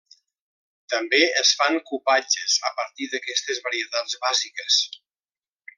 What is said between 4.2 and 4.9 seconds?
bàsiques.